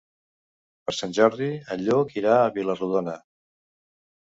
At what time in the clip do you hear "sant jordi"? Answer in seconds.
0.99-1.51